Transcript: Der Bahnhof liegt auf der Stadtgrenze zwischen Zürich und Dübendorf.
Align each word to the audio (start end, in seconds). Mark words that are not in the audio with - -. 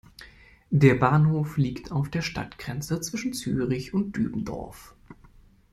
Der 0.71 0.95
Bahnhof 0.95 1.57
liegt 1.57 1.91
auf 1.91 2.09
der 2.09 2.23
Stadtgrenze 2.23 3.01
zwischen 3.01 3.33
Zürich 3.33 3.93
und 3.93 4.15
Dübendorf. 4.17 4.95